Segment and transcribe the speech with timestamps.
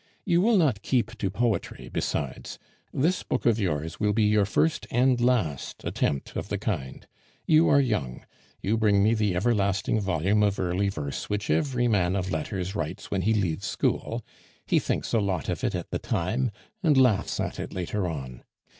[0.25, 2.57] You will not keep to poetry besides;
[2.91, 7.05] this book of yours will be your first and last attempt of the kind.
[7.45, 8.25] You are young;
[8.63, 13.11] you bring me the everlasting volume of early verse which every man of letters writes
[13.11, 14.25] when he leaves school,
[14.65, 16.49] he thinks a lot of it at the time,
[16.81, 18.43] and laughs at it later on.